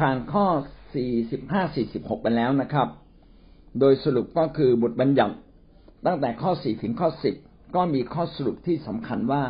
[0.00, 0.46] ผ่านข้อ
[1.10, 2.88] 45 46 ไปแล้วนะครับ
[3.80, 5.34] โดยสรุปก็คือบทบัญญัติ
[6.06, 7.08] ตั้งแต่ข้อ 4 ถึงข้อ
[7.42, 9.42] 10 ก็มีข้อสรุปที่สำคัญว่า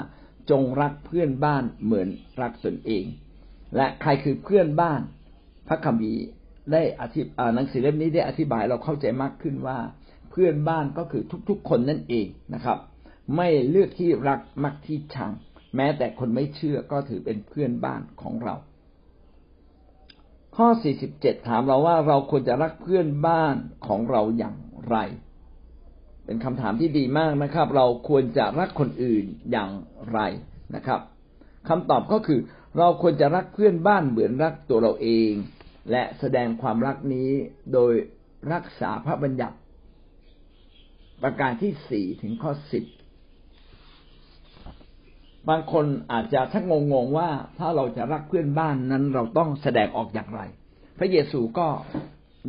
[0.51, 2.09] จงรักเพื่อนบ้านเหมือน
[2.42, 3.05] รักตนเอง
[3.77, 5.01] และใครคือเพื่อนบ้าน
[5.69, 6.24] พระคัมภีร์
[6.73, 9.78] ได้อธิบหนังสือเล่มนี้ได้อธิบายเราเข้าใจมากขึ้นว่า
[10.31, 12.78] เพื่อนบ้านก็คือทุกๆ คนนั่นเองนะครับ
[13.37, 15.32] ไม่เลือกที่รักมักที่ชัง
[15.77, 18.56] แม้แต่คนไม่เชื่อก็ถือเป็นเพื่อนบ้านของเรา
[20.64, 20.74] ข้อ
[21.10, 23.56] 47 ถามเราว่าเราควรจะรักเพื่อนบ้าน
[23.87, 24.56] ของเราอย่าง
[24.88, 24.96] ไร
[26.24, 29.70] เป็นคำถามที่ดีมากนะครับ เราควรจะรักคนอื่นอย่าง
[30.12, 30.20] ไร
[30.74, 31.00] นะครับ
[31.69, 32.41] คำตอบก็คือ
[32.78, 35.33] เราควรจะรักเพื่อนบ้านเหมือนรักตัวเราเอง
[35.91, 37.30] และแสดงความรักนี้
[37.72, 37.92] โดย
[38.52, 39.56] รักษาพระบัญญัติ
[41.22, 42.84] ประการที่สี่ถึงข้อสิบ
[45.48, 50.42] บางคนอาจจะทักงงงว่าถ้าเราจะรักเพื่อนบ้านนั้นเราต้องแสดงออกอย่างไร
[50.98, 51.69] พระเยซูก็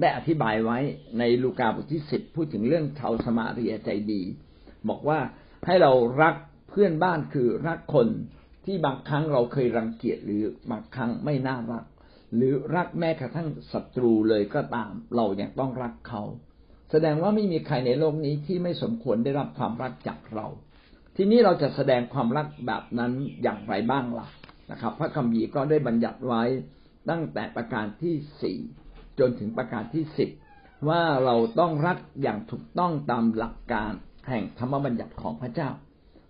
[0.02, 0.80] ได้อธิบายไว้
[1.20, 4.22] ในลูกาบทที่สิบพูดถึงเรื่องชาวสมาเรียใจดี
[4.90, 5.20] บอกว่า
[5.66, 6.36] ให้เรารัก
[6.70, 8.08] เพื่อนบ้านคือรักคน
[8.66, 11.84] ที่บางครั้งเราเคยรังเกียจหรือบางครั้งไม่น่ารัก
[12.36, 16.24] หรือรักแม้กระทั่งศัตรูเลยก็ตาม เรายัางต้องรักเขา
[16.92, 20.48] แสดงว่าไม่มีใครในโลกนี้ที่ไม่สมควรได้รับความรักจากเรา
[21.16, 23.12] ทีนี้เราจะแสดงความรักแบบนั้น
[23.44, 24.28] อย่างไรบ้างล่ะ
[24.72, 26.44] นะครับ พระคัมภีร์ก็ได้บัญญัติไว้
[27.10, 28.58] ตั้งแต่ประการที่สี่
[29.20, 30.30] จนถึงประการที่สิบ
[30.90, 33.92] ว่าเราต้องรักอย่างถูกต้องตามหลักการ
[34.30, 35.70] แห่งธรรมบัญญัติของพระเจ้า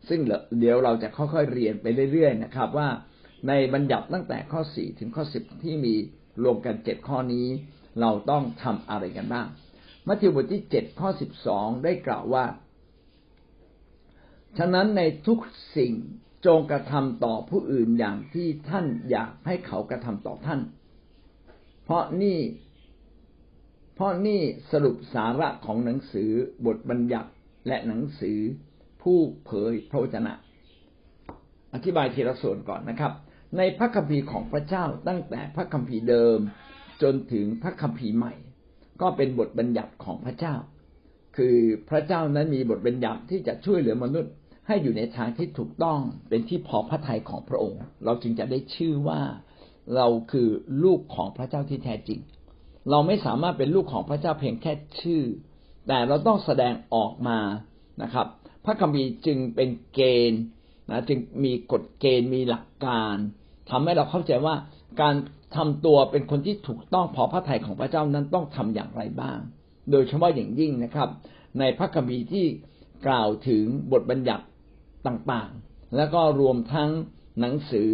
[0.10, 0.20] ซึ่ง
[0.60, 2.90] เดี๋ยวเราจะค่อยๆเรียนไปเรื่อยๆนะครับ ว่า
[3.48, 5.94] ในบัญญัติตั้งแต่ข้อสี่ถึงข้อสิบที่มี
[6.44, 7.48] รวมกันเจ็ดข้อนี้
[8.02, 9.48] เราต้องทำอะไรกันบ้าง
[10.08, 12.46] มัทธิวบทที่เจ็ดข้อสิบสองได้กล่าวว่า
[14.58, 15.40] ฉะนั้นในทุก
[15.78, 15.94] สิ่ง
[16.46, 20.60] จงกระทำต่อผู้อื่นอย่างที่ท่านอยากให้เขากระทำต่อท่าน
[21.84, 22.40] เพราะนี่
[23.96, 26.32] เพราะนี่สรุปสาระของหนังสือ
[26.66, 27.32] บทบัญญัติ
[27.68, 28.40] และหนังสือ
[29.02, 30.34] ผู้เผยพระวจนะ
[31.74, 33.14] อธิบายทีละส่วนก่อนนะครับ
[33.58, 36.40] ในพระคัมภีร์ของพระเจ้าตั้งแต่พระคัมภีร์เดิม
[37.02, 38.34] จนถึงพระคัมภีร์ใหม่
[39.02, 40.56] ก็เป็นบทบัญญัติของพระเจ้า
[41.38, 41.58] คือ
[41.90, 44.34] พระเจ้านั้นมีบทบัญญัติที่จะช่วยเหลือมนุษย์
[44.68, 46.00] ให้อยู่ในทางที่ถูกต้อง
[46.30, 49.22] เป็นที่พอพระทัยของพระองค์ เราจึงจะได้ชื่อว่า
[49.96, 50.48] เราคือ
[50.84, 52.20] ลูกของพระเจ้าที่แท้จริง
[52.90, 55.24] เราไม่สามารถเป็นลูกของพระเจ้าเพียงแค่ชื่อ
[55.88, 57.40] แต่เราต้องแสดงออกมา
[58.02, 58.28] นะครับ
[58.66, 60.02] พระคัมภีร์จึงเป็นเก
[60.32, 60.42] ณฑ์
[60.90, 63.16] นะจึงมีกฎเกณฑ์มีหลักการ
[63.70, 64.56] ทำให้เราเข้าใจว่า
[65.02, 65.16] การ
[65.56, 69.40] ทำตัวเป็นคนที่ถูกต้องพอพระทัยของพระเจ้านั้นต้องทำอย่างไรบ้าง
[69.92, 71.10] โดยเฉพาะอย่างยิ่งนะครับ
[71.60, 72.46] ในพระคัมภีร์ที่
[73.08, 74.46] กล่าวถึงบทบัญญัติ
[75.08, 76.90] ต่างๆ แล้วก็รวมทั้ง
[77.40, 77.92] หนังสือ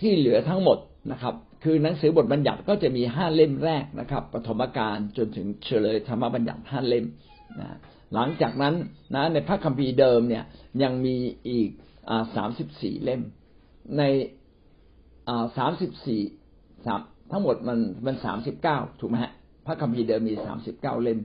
[0.00, 0.78] ที่เหลือทั้งหมด
[1.12, 1.34] นะครับ
[1.64, 7.06] คือหนังสือบทบัญญัติก็จะมีห้าเล่มแรกนะครับปฐมกาลจนถึงเฉลยธรรมบัญญัติห้าเล่ม
[7.60, 7.76] นะ
[8.14, 8.74] หลังจากนั้น
[9.14, 10.44] นะในพระคัมภีร์เดิมเนี่ย
[10.82, 11.16] ยังมี
[11.48, 11.68] อีก
[12.36, 13.22] สามสิบสี่เล่ม
[13.98, 14.02] ใน
[15.58, 16.22] สามสิบสี่
[16.86, 17.00] สาม
[17.30, 19.32] ทั้งหมดมันมันสามสิบเก้าถูกไหมฮะ
[19.66, 21.18] พระคัมภีร์เดิมมีสามสิบเก้าเล่ม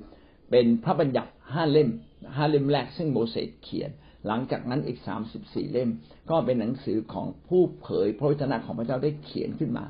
[0.52, 1.90] เป็นพระบัญญัติห้าเล่ม
[2.36, 3.92] ห้าเลมแรกซึ่งโมเสสเขียน
[4.28, 5.90] หลังจากนั้นอีกสามสิบสี่เล่ม
[6.30, 9.86] ก็เป็นหนังสือของผู้เผยพระวจนะของพระเจ้าได้เขียนขึ้นมา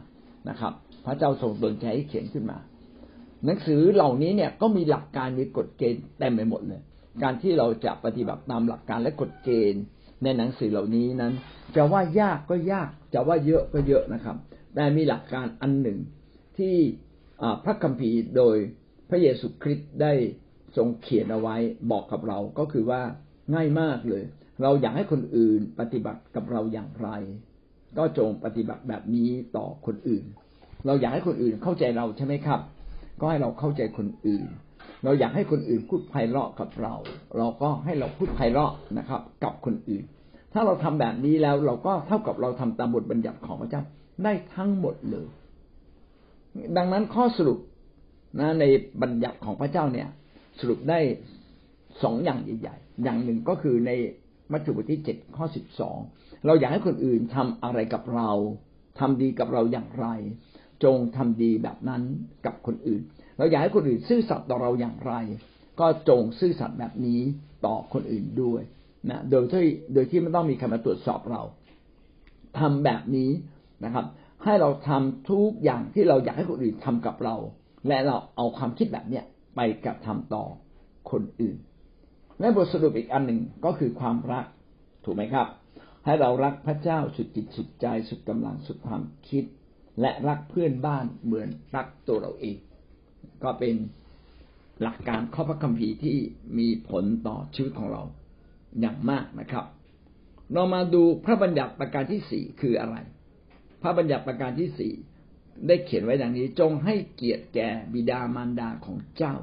[0.49, 0.73] นะครับ
[1.05, 2.57] พระเจ้าทรงดลใจให้เขียนขึ้นมา
[3.45, 6.81] หนังสือเหล่านี้เนี่ยก็มีหลักการมีกฎเกณฑ์เต็มไปหมดเลย
[7.23, 9.83] การที่เราจะปฏิบัติตามหลักการและกฎเกณฑ์
[10.23, 11.33] ในหนังสือเหล่านี้นั้น
[11.75, 14.37] จะว่ายากก็ยากจะว่าเยอะก็เยอะนะครับ
[14.75, 15.99] แต่มีหลักการอันหนึ่ง
[16.57, 16.75] ที่
[17.65, 18.55] พระคัมภีร์โดย
[19.09, 20.13] พระเยซูคริสต์ได้
[20.77, 21.55] ทรงเขียนเอาไว้
[21.91, 23.01] บอกกับเราก็คือว่า
[23.53, 24.23] ง่ายมากเลย
[24.61, 27.09] เราอยากให้คนอื่นปฏิบัติกับเราอย่างไร
[27.97, 30.25] ก็จงปฏิบัติแบบนี้ต่อคนอื่น
[30.85, 32.59] เราอยากให้คนอื่นเข้าใจเราใช่ไหมครับ
[33.19, 34.45] ก็ให้เราเข้าใจคนอื่น
[35.03, 36.93] เราอยากให้คนอื่นพูดไพเราะกับเรา
[37.37, 40.03] เราก็ให้เราพูดไพเราะนะครับ กับคนอื่น
[40.53, 43.81] ถ้าเราทำแบบนี้แล้วเราก็เท่ากับเราทำตามบทบัญญัติของพระเจ้า
[44.23, 45.27] ได้ทั้งหมดเลย
[46.77, 47.59] ดังนั้นข้อสรุป
[48.39, 48.63] นะใน
[49.01, 50.07] บัญญัติของพระเจ้าเนี่ย
[50.59, 50.99] สรุปได้
[52.03, 53.91] สองอย่างใหญ่ๆ อย่างหนึ่งก็คือใน
[54.51, 55.97] มัทธิวบทที่เจ็ดข้อสิบสอง
[56.45, 58.31] เราอยากให้คนอื่นทำอะไรกับเรา
[58.99, 60.07] ทำดีกับเราอย่างไร
[60.83, 62.01] จงทำดีแบบนั้น
[62.45, 63.01] กับคนอื่น
[63.37, 65.13] เราอยากให้คนอื่นซื่อสัตย์ต่อเราอย่างไร
[65.79, 67.21] ก็จงซื่อสัตย์แบบนี้
[67.65, 68.61] ต่อคนอื่นด้วย
[69.09, 71.41] นะโดยที่โดยที่ไม่ต้องมีใครมาตรวจสอบเรา
[72.59, 73.31] ทำแบบนี้
[73.85, 74.05] นะครับ
[74.43, 77.35] ให้เราทำทุกอย่างที่เราอยากให้คนอื่นทำกับเรา
[77.87, 79.23] และเราเอาความคิดแบบเนี้ย
[79.55, 80.45] ไปกระทำต่อ
[81.11, 81.57] คนอื่น
[82.39, 84.45] และบทสรุปอีกอันหนึ่งก็คือความรัก
[85.05, 85.47] ถูกไหมครับ
[86.05, 89.43] ให้เรารักพระเจ้าสุดจิตสุดใจสุดกำลังสุดความคิด
[90.01, 92.57] และรักเพื่อนบ้านเหมือนรักตัวเราเอง
[93.43, 93.75] ก็เป็น
[94.81, 96.17] หลักการข้อพระคัมภีร์ที่
[96.57, 98.03] มีผลต่อชีวิตของเรา
[98.79, 99.65] อย่างมากนะครับ
[100.53, 102.95] เรามาดูพระบัญญัติประการที่สี่คืออะไร
[103.81, 104.93] พระบัญญัติประการที่สี่
[105.67, 109.35] ได้เขียนไว้ดังนี้ จงให้เกียรติแก่บิดามารดาของเจ้า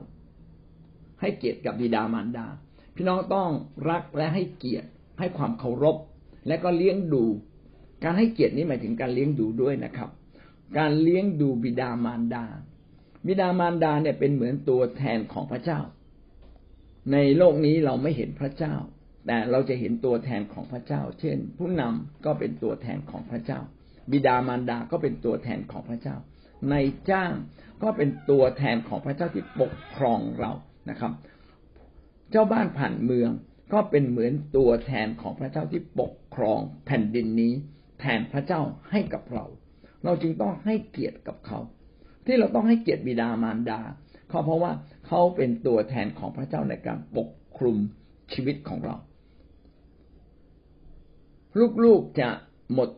[1.21, 2.47] ให้เกียรติกับบิดามารดา
[2.95, 3.51] พี่น้องต้อง
[3.91, 4.89] รักและให้เกียรติ
[5.19, 5.97] ให้ความเคารพ
[6.47, 7.25] และก็เลี้ยงดู
[8.03, 10.11] การให้เกียรตินี้หมายถึงการเลี้ยงดูด้วยนะครับ
[10.79, 12.45] การเลี้ยงดูบิดามารดา
[13.27, 15.81] บิดามารดาเนี่ยเป็นเหมือนตัวแทนของพระเจ้า
[17.13, 18.75] ในโลกนี้เราไม่เห็นพระเจ้า
[19.27, 23.61] แต่เราจะเห็นตัวแทนของพระเจ้า เช่น ผู้นำก็เป็นตัวแทนของพระเจ้า
[24.11, 26.17] บิดามารดาก็เป็นตัวแทนของพระเจ้า
[26.71, 26.75] ใน
[27.11, 27.33] จ้าง
[27.83, 30.53] ก็เป็นตัวแทนของพระเจ้าที่ปกครองเรา
[30.91, 31.13] นะครับ
[32.31, 33.31] เจ้าบ้านผ่านเมือง
[33.73, 37.53] ก็เป็นเหมือนตัวแทนของพระเจ้าที่ปกครองแผ่นดินนี้
[38.01, 38.61] แทนพระเจ้า
[38.91, 39.45] ให้กับเรา
[40.05, 41.59] เราจึงต้องให้เกียรติกับเขา
[42.27, 43.81] ที่เราต้องให้เกียรติบิดามารดา
[44.29, 44.73] เขาเพราะว่า
[45.07, 47.29] เขาเป็นตัวแทนของพระเจ้าในการปก
[47.59, 47.77] คลุม
[48.33, 48.97] ชีวิตของเรา
[51.85, 52.29] ลูกๆจะ
[52.75, 52.89] หมด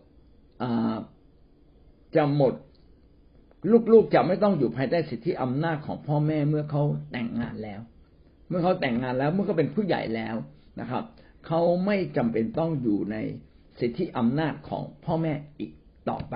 [2.17, 2.55] จะหมด
[3.93, 6.83] ลูกๆจะไม่ต้องอยู่ภายใต้สิทธิอำนาจของพ่อแม่เมื่อเขา
[7.13, 7.81] แต่งงานแล้ว
[8.49, 10.37] เมื่อเขาแต่งงานแล้วเมื่อเขาเป็นผู้ใหญ่แล้ว
[10.81, 11.05] นะครับ
[11.47, 13.17] เขาไม่จำเป็นต้องอยู่ใน
[13.81, 15.73] สิทธิอำนาจของพ่อแม่อีก
[16.11, 16.35] ต่อไป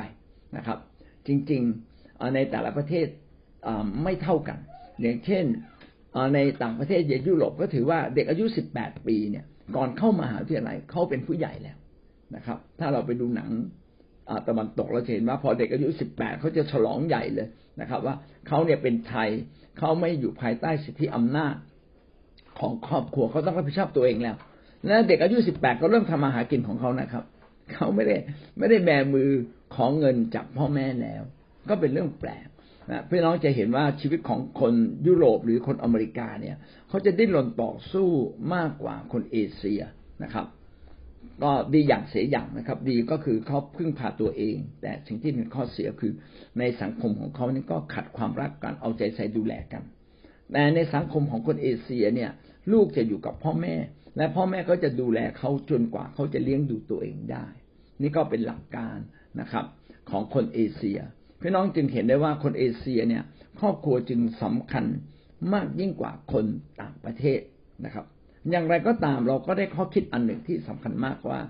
[0.56, 0.78] นะครับ
[1.26, 3.06] จริงๆในแต่ละประเทศ
[4.02, 4.58] ไม่เท่ากัน
[5.00, 5.44] อย่างเช่น
[6.34, 9.44] ในต่างประเทศอย่างยุโรปก็ถือว่าเด็กอายุสิบแปดปีเนี่ย
[9.76, 11.76] ก่อนเข้ามหาวิทยาลัยเขาเป็นผู้ใหญ่แล้ว
[12.36, 13.50] นะครับ ถ้าเราไปดูหนัง
[14.48, 17.48] ตะวันตกเราจะเห็นว่าพอเด็กอายุสิบแปดเขาจะฉลองใหญ่เลย
[17.80, 18.14] นะครับ ว่า
[18.48, 19.28] เขาเนี่ยเป็นไทย
[19.78, 21.54] เขาไม่อยู่ภายใต้สิทธิอำนาจ
[22.58, 24.36] ของครอบครัวเขาต้องรับผิดชอบตัวเองแล้ว
[24.86, 27.24] และเด็กอายุสิบแปดก็เริ่มทำมาหากินของเขานะครับ
[27.72, 28.16] เขาไม่ได้
[28.58, 29.30] ไม่ได้แบมือ
[29.74, 31.22] ของเงินจากพ่อแม่แล้ว
[31.68, 32.48] ก็เป็นเรื่องแปลก
[32.90, 34.72] นะพี่น้องจะเห็นว่าชีวิตของคน
[35.06, 36.56] ยุโรปหรือคนอเมริกาเนี่ย
[36.88, 38.08] เขาจะดิ้นรนต่อสู้
[38.54, 39.82] มากกว่าคนเอเชีย
[40.22, 40.46] นะครับ
[41.42, 46.12] ก็ดีอย่างเสียอย่างนะครับ ดีก็คือเขาพึ่งพาตัวเอง แต่สิ่งที่เป็นข้อเสียคือ
[46.58, 49.82] ในสังคมของเขานี่ก็ขัดความรักกันเอาใจใส่ดูแลกัน
[50.52, 52.30] แต่ในสังคมของคนเอเชียเนี่ย
[52.72, 53.74] ลูกจะอยู่กับพ่อแม่
[54.16, 57.46] และพ่อแม่ก็จะดูแลเขาจนกว่าเขาจะเลี้ยงดูตัวเองได้
[58.02, 58.98] นี่ก็เป็นหลักการ
[59.40, 59.64] นะครับ
[60.10, 60.98] ของคนเอเชีย
[61.40, 63.22] พี่น้องจึงเห็นได้ว่าคนเอเชียเนี่ย
[63.60, 64.84] ครอบครัวจึงสำคัญ
[65.54, 66.44] มากยิ่งกว่าคน
[66.80, 67.40] ต่างประเทศ
[67.84, 68.06] นะครับ
[68.50, 71.40] อย่างไรก็ตามเราก็ได้ข้อคิดอันหนึ่งที่สำคัญมากว่า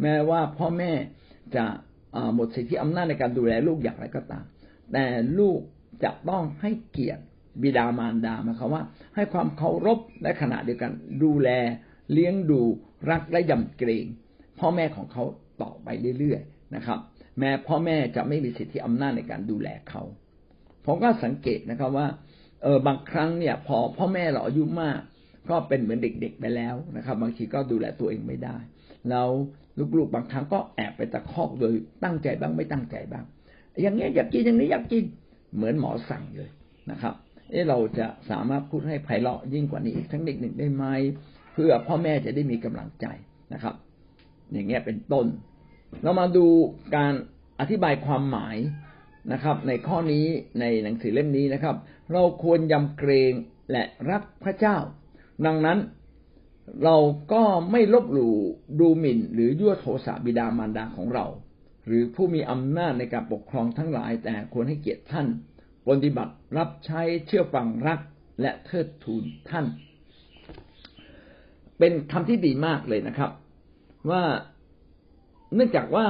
[0.00, 0.92] แม้ว่าพ่อแม่
[1.56, 1.64] จะ
[2.34, 4.44] หมดสิทธิอำนาจในการดูแลลูกอย่างไรก็ตาม
[4.92, 5.04] แต่
[5.38, 5.60] ลูก
[6.04, 7.22] จะต้องให้เกียรติ
[7.62, 8.82] บิดามารดาหมายความว่า
[9.14, 10.92] ให้ความเคารพและขณะเดียวกัน
[11.22, 11.48] ดูแล
[12.12, 12.60] เลี้ยงดู
[13.10, 14.06] รักและยำเกรง
[14.58, 15.24] พ่อแม่ของเขา
[15.62, 16.98] ต่อไปเรื่อยๆนะครับ
[17.38, 20.02] แม้พ่อแม่จะไม่มีสิทธิอำนาจในการดูแลเขา
[20.86, 22.08] ผมก็สังเกตนะครับว่า
[22.62, 25.00] เออบางครั้งเนี่ย พอพ่อแม่เราอายุมาก
[25.50, 28.56] ก็เป็นเหมือนเด็ก ๆ ไปแล้วนะครับ บางทีก็ดูแลตัวเองไม่ได้
[29.10, 29.28] แล้ว
[29.96, 31.72] ลูกๆบางครั้งก็แอบไปตะคอกโดย
[32.04, 33.24] ตั้งใจบ้างไม่ตั้งใจบ้าง
[33.82, 35.04] อย่างนี้ยอยากกินอย่างนี้อยากกิน
[35.56, 36.50] เหมือนหมอสั่งเลย
[36.90, 37.14] นะครับ
[37.50, 40.84] เออเราจะสามารถพูดให้ไพเราะยิ่งกว่านี้อีกทั้งเด็กหนึ่งได้ไหม
[41.52, 43.06] เพื่อพ่อแม่จะได้มีกำลังใจ
[43.52, 43.74] นะครับ
[44.52, 45.26] อย่างเงี้ยเป็นต้น
[46.02, 46.46] เรามาดู
[46.96, 47.12] การ
[47.60, 48.56] อธิบายความหมาย
[49.32, 50.26] นะครับ ในข้อนี้
[50.60, 51.76] ในหนังสือเล่มนี้นะครับ
[52.12, 53.32] เราควรยำเกรง
[53.70, 54.76] และรักพระเจ้า
[55.46, 55.78] ดังนั้น
[56.84, 56.96] เรา
[57.32, 58.34] ก็ไม่ลบหลู่
[58.80, 61.26] ดูหมิ่น หรือยั่วโทสะบิดามารดาของเรา
[61.86, 65.26] หรือผู้มีอำนาจในการปกครองทั้งหลาย แต่ควรให้เกียรติท่าน
[65.88, 68.00] ปฏิบัติรับใช้เชื่อฟังรัก
[68.40, 69.66] และเทิดทูนท่าน
[71.78, 73.30] เป็นคำที่ดีมากเลยนะครับ
[74.10, 74.22] ว่า
[75.54, 76.06] เนื่องจากว่า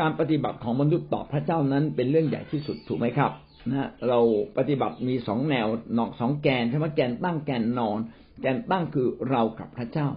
[0.00, 3.32] การปฏิบัติของมนุษย์ต่อพระเจ้านั้นเป็นเรื่องใหญ่ที่สุดถูกไหมครับ
[3.70, 4.18] นะเรา
[4.56, 5.66] ปฏิบัติมีสองแนว
[5.98, 7.98] นอกสองแกนใช่ไหมแกนตั้งแกนนอน
[8.40, 10.08] แกนตั้งคือเรากับพระเจ้า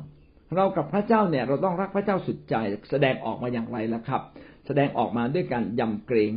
[0.55, 2.55] เรากับพระเจ้าเนี่ย เราต้องรักพระเจ้าสุดใจ
[2.91, 4.21] แสดงออกมาอย่างไรล่ะครับ
[4.65, 6.31] แสดงออกมาด้วยการยำเกรง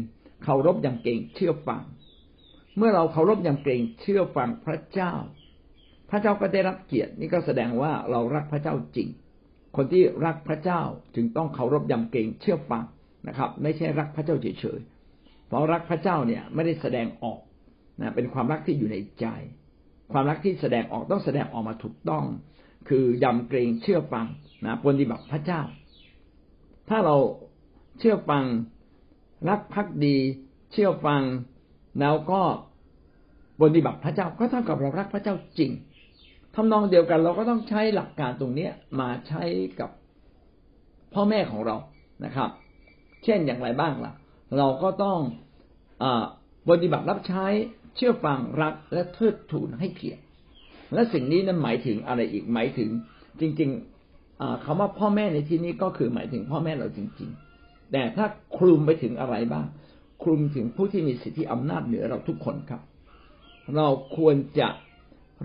[0.45, 1.83] เคารพยำเกรงเชื่อฟัง
[2.77, 5.13] เมื่อเราเคารพยำเกรงเชื่อฟังพระเจ้า
[6.11, 9.09] พระเจ้าก็ได้รับเกียรตินี่ก็แสดงว่าเรารักพระเจ้าจริง
[9.77, 10.81] คนที่รักพระเจ้า
[11.15, 12.85] จึงต้องเคารพยำเกรงเชื่อฟัง
[13.29, 14.81] นะครับ ไม่ใช่รักพระเจ้าเฉย
[15.49, 17.39] เพราะรักพระเจ้าเนี่ยไม่ได้แสดงออก
[18.01, 19.27] นะเป็นความรักที่อยู่ในใจ
[20.13, 22.25] ความรักที่แสดงออกต้องแสดงออกมาถูกต้อง
[22.89, 24.27] คือยำเกรงเชื่อฟัง
[24.65, 25.63] นะปฏิบัติพระเจ้า
[26.89, 27.17] ถ้าเรา
[27.99, 28.45] เชื่อฟัง
[29.49, 30.17] รักพักดี
[30.73, 31.23] เชื่อฟัง
[32.01, 32.43] แล้วก็
[33.61, 35.71] ปฏิบัติพระเจ้าก็เท่ากับเรารักพระเจ้าจริง
[36.55, 39.43] ทำนองเดียวกันเราก็ต้องใช้หลักการตรงเนี้ยมาใช้
[39.81, 39.91] กับ
[41.15, 41.77] พ่อแม่ของเรา
[42.25, 42.51] นะครับ
[43.25, 44.13] เช่นอย่างไรบ้างล่ะ
[44.57, 45.19] เราก็ต้อง
[46.03, 46.05] อ
[46.69, 47.47] ปฏิบัติรับใช้
[47.97, 50.23] เชื่อฟังรักและเทิดทูนให้เกียรติ
[50.95, 52.91] และสิ่งนี้นั้นหมายถึงอะไรอีกหมายถึง
[53.41, 58.27] จริงๆคำว่าพ่อแม่ในที่นี้ก็คือหมายถึงพ่อแม่เราจริง ๆ แต่ถ้า
[58.57, 59.67] คลุมไปถึงอะไรบ้าง
[60.23, 62.83] คลุมถึงผู้ที่มีสิทธิอำนาจเหนือเราทุกคนครับ
[63.77, 64.69] เราควรจะ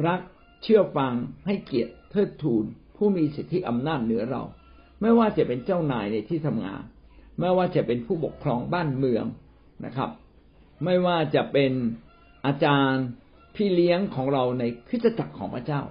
[0.07, 0.21] รัก
[0.63, 1.13] เชื่อฟัง
[1.45, 2.65] ให้เกียรติเทิดทูน
[2.97, 4.41] ผู้มีสิทธิอำนาจเหนือเรา
[5.01, 6.83] ไม่ว่าจะเป็นเจ้านายในที่ทำงาน
[7.39, 9.25] ไม่ว่าจะเป็นผู้ปกครองบ้านเมือง
[9.85, 10.09] นะครับ
[10.83, 11.71] ไม่ว่าจะเป็น
[12.45, 13.03] อาจารย์
[13.55, 15.81] พี่เลี้ยงของเราในคริสตจักรของพระเจ้า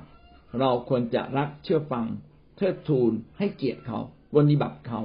[0.60, 2.04] เราควรจะรักเชื่อฟัง
[2.56, 3.98] เทิดทูนให้เกียรติเขา
[4.34, 5.00] ปฏิบัติเขา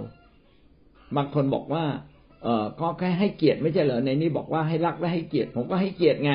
[1.15, 1.86] บางคนบอกว่า
[2.44, 6.32] เออก็แค่ให้เกียรติไม่ใช่เหรอในนี้บอกว่าให้รักและให้เกียรติ ผมก็ให้เกียรติไง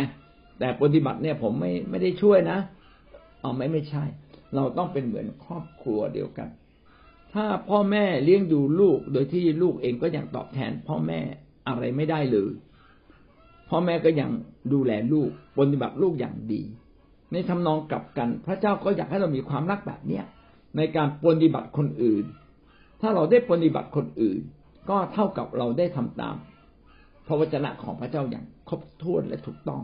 [0.58, 2.58] แต่ปฏิบัติเนี่ยผมไม่ไม่ได้ช่วยนะ
[3.40, 4.04] เอาไม่ไม่ใช่
[4.54, 6.48] เราต้องเป็นเหมือนครอบครัวเดียวกัน
[7.34, 11.20] ถ้าพ่อแม่เลี้ยงดูลูก โดยที่ลูกเองก็ยังตอบแทน พ่อแม่
[11.68, 12.52] อะไรไม่ได้เลย
[13.68, 14.30] พ่อแม่ก็ยัง
[14.72, 16.62] ดูแลลูกปฏิบัติลูกอย่างดี
[17.32, 20.24] ในทำนองกลับกัน พระเจ้าก็อยากให้เรามีความรักแบบเนี้ย
[20.76, 22.24] ในการปฏิบัติคนอื่น
[23.00, 24.40] ถ้าเราได้ปฏิบัติคนอื่น
[24.90, 26.36] ก็เท่ากับเราได้ทำตาม
[27.26, 29.82] พระวจนะของพระเจ้าอย่างครบถ้วนและถูกต้อง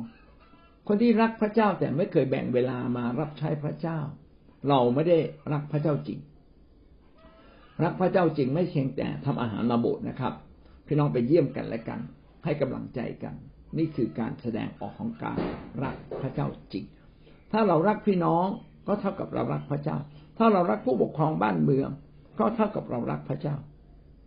[0.87, 3.99] คนที่รักพระเจ้าแต่ไม่เคยแบ่งเวลามารับใช้พระเจ้า
[4.69, 5.19] เราไม่ได้
[5.52, 6.19] รักพระเจ้าจริง
[7.85, 10.33] รักพระเจ้าจริงไม่เพียงแต่ทำอาหารมาโบสนะครับ
[10.87, 12.01] พี่น้องไปเยี่ยมกันและกัน
[12.45, 13.35] ให้กำลังใจกัน
[13.79, 15.39] นี่คือการแสดงออกของการ
[15.83, 16.85] รักพระเจ้าจริง
[17.53, 18.47] ถ้าเรารักพี่น้อง
[18.87, 19.97] ก็เท่ากับเรารักพระเจ้า
[20.39, 21.89] ถ้าเรารักผู้ปกครองบ้านเมือง
[22.39, 23.57] ก็เท่ากับเรารักพระเจ้า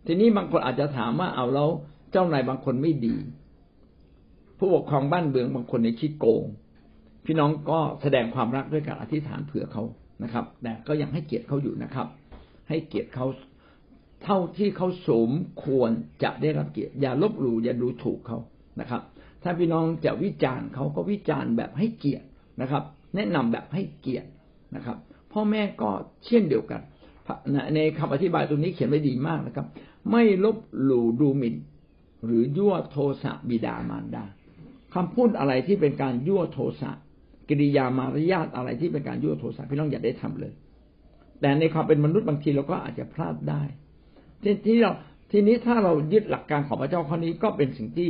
[0.06, 1.70] ทีนี้บางคนอาจจะถามว่าเอาแล้ว
[2.12, 3.16] เจ้านายบางคนไม่ดี
[4.58, 6.44] ผู้ปกครองบ้านเมืองบางคนในคิดโกง
[7.26, 9.82] พี่น้องก็แสดงความรักด้วยการอธิษฐานเผื่อเขา
[10.22, 12.06] นะครับ แต่ก็ยังให้เกียรติเขาอยู่นะครับ
[12.72, 13.26] ให้เกียรติเขา
[14.24, 15.30] เท่าที่เขาสม
[15.64, 15.90] ควร
[16.22, 18.38] จะได้รับเกียรติอย่าลบหลู่อย่าดูถูกเขา
[18.80, 19.02] นะครับ
[19.42, 22.26] ถ้าพี่น้องจะวิจารณ์เขาก็วิจารณ์แบบให้เกียรติ
[22.60, 22.82] นะครับ
[23.14, 24.28] แนะนำแบบให้เกียรติ
[24.74, 24.96] นะครับ
[25.32, 25.90] พ่อแม่ก็
[26.26, 26.80] เช่นเดียวกัน
[27.74, 29.66] ในคำอธิบายตรงนี้เขียนไว้ดีมากนะครับ
[30.10, 31.56] ไม่ลบหลู่ดูหมิ่น
[32.24, 34.24] หรือยั่วโทสะบิดามารดา
[34.94, 36.90] คำพูดอะไรที่เป็นการยั่วโทสะ
[37.48, 40.52] กิริยามารยาทอะไรที่เป็นการยั่วโทสะพี่น้องอย่าได้ทำเลย
[41.42, 43.62] แต่ในความเป็นมนุษย์บางทีเราก็อาจจะพลาดได้
[44.66, 44.92] ที่เรา
[45.30, 48.08] ทีนี้ถ้าเรายึดหลักการของพระเจ้าข้อนี้ก็เป็นสิ่งที่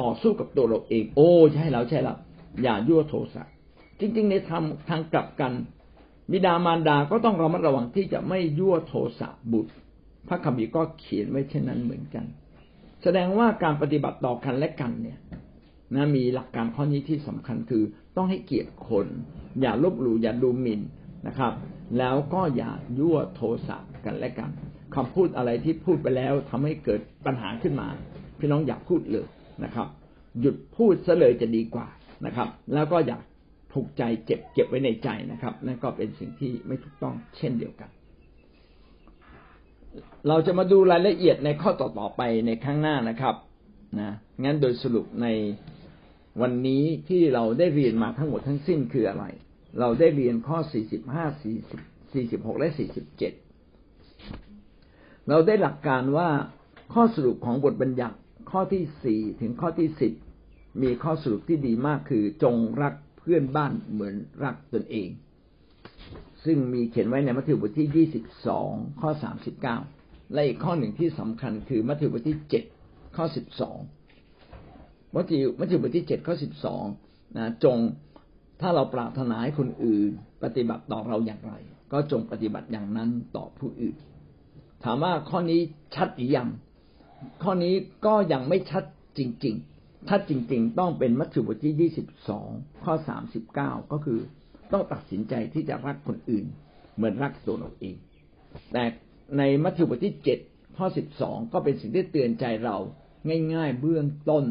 [0.00, 2.16] ต่อสู้กับตัวเราเอง โอ้ใช่แล้วใช่แล้ว
[2.62, 3.44] อย่ายั่วโทสะ
[4.00, 5.52] จริง ๆ ในทางทางกลับกัน
[6.32, 9.72] บิดามารดาก็ต้องระมัดระวังที่จะไม่ยั่วโทสะบุตร
[10.28, 12.24] พระคัมภีร์ก็เขียนไว้เช่นนั้นเหมือนกัน
[13.02, 15.18] แสดงว่าการปฏิบัติต่อกันและกันเนี่ย
[15.94, 17.82] นะมีหลักการข้อนี้ที่สำคัญคือ
[18.16, 19.06] ต้องให้เกียรติคน
[19.60, 20.80] อย่าลบหลู่อย่าดูหมิ่น
[21.26, 21.52] นะครับ
[21.98, 24.50] แล้วก็อย่ายั่วโทสะกันและกัน
[24.94, 27.88] คำพูดอะไรที่พูดไปแล้วทำให้เกิดปัญหาขึ้นมา
[28.38, 29.26] พี่น้องอย่าพูดเลย
[29.64, 29.88] นะครับ
[30.40, 31.86] หยุดพูดซะเลยจะดีกว่า
[32.26, 33.16] นะครับ แล้วก็อย่า
[33.74, 37.90] ถูกใจเจ็บเก็บไว้ในใจนะครับ นั่นก็เป็นสิ่งที่ไม่ถูกต้องเช่นเดียวกัน
[40.28, 43.34] เราจะมาดูรายละเอียดในข้อต่อๆไปในข้างหน้านะครับ
[44.00, 44.10] นะ
[44.44, 45.26] งั้นโดยสรุปใน
[46.40, 49.24] วันนี้ที่เราได้เรียนมาทั้งหมดทั้งสิ้นคืออะไร
[49.78, 50.72] เราได้เรียนข้อ 45
[52.12, 52.68] 40 46 และ
[54.14, 56.28] 47 เราได้หลักการว่า
[56.94, 58.16] ข้อสรุปของบทบัญญัติ
[58.50, 60.12] ข้อที่สี่ถึงข้อที่สิบ
[60.82, 65.08] มีข้อสรุปที่ดีมากคือจงรักเพื่อนบ้านเหมือนรักตนเอง
[66.44, 69.76] ซึ่งมีเขียนไว้ในมัทธิวบทที่ยี่สิบสองข้อสามสิบเก้า
[70.32, 72.64] และอีกข้อหนึ่งที่สำคัญคือมัทธิวบทที่เจ็ด
[73.16, 73.78] ข้อสิบสอง
[75.14, 76.84] มัทธิวมัทธิวบทที่เจ็ดข้อสิบสอง
[77.36, 77.78] นะจง
[78.60, 80.10] ถ้าเราปรารถนาให้คนอื่น
[80.44, 81.54] ปฏิบัติต่อเราอย่างไร
[81.92, 83.96] ก็จงปฏิบัติอย่างนั้นต่อผู้อื่น
[84.84, 85.60] ถามว่าข้อนี้
[85.94, 86.48] ชัดหรือยัง
[87.42, 87.74] ข้อนี้
[88.06, 88.84] ก็ยังไม่ชัด
[89.18, 92.48] จริงๆถ้าจริง ๆ ต้องเป็นมัทธิวบทที่ยี่สิบสอง
[92.84, 94.20] ข้อสามสิบเก้าก็คือ
[94.72, 96.44] ต้องตัดสินใจที่จะรักคนอื่น
[96.96, 97.96] เหมือนรักตัวเราเอง
[98.72, 98.84] แต่
[99.38, 100.38] ในมัทธิวบทที่เจ็ด
[100.76, 102.76] ข้อสิบสองก็เป็นสิ่งที่เตือนใจเรา
[103.54, 104.44] ง่าย ๆ เบื้องต้น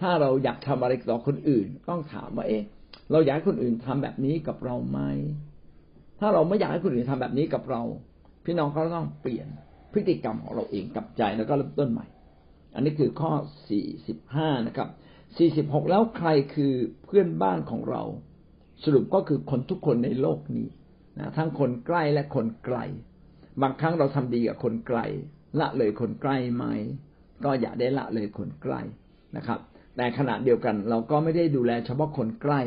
[0.00, 2.64] ถ้าเราอยากทำอะไรต่อคนอื่น ต้องถามว่าเอ๊ะ
[3.12, 5.00] เราอยากให้คนอื่นทำแบบนี้กับเราไหม
[6.20, 7.82] ถ้าเราไม่อยากให้คนอื่นทำแบบนี้กับเรา
[8.44, 9.46] พี่น้องก็ต้องเปลี่ยน
[9.92, 12.06] พฤติกรรมของเราเองกับใจแล้วก็เริ่มต้นใหม่
[12.74, 13.32] อันนี้คือข้อ
[14.00, 14.88] 45นะครับ
[15.82, 16.72] 46แล้วใครคือ
[17.04, 18.02] เพื่อนบ้านของเรา
[18.84, 20.66] สรุปก็คือคนทุกคนในโลกนี้
[21.18, 22.78] นะทั้งคนใกล้และคนไกล
[23.62, 24.98] บางครั้งเราทำดีกับคนไกล
[25.60, 26.64] ละเลยคนใกล้ไหม
[27.44, 28.80] ก็อย่าได้ละเลยคนใกล้
[29.36, 29.60] นะครับ
[29.96, 32.60] แต่ขณะเดียวกันเราก็ไม่ได้ดูแลเฉพาะคนใกล้